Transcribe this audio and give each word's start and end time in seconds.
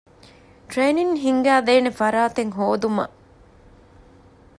ޓްރެއިނިންގ 0.69 1.17
ހިންގައިދޭނޭ 1.23 1.89
ފަރާތެއް 1.99 2.53
ހޯދުމަށް 2.57 3.15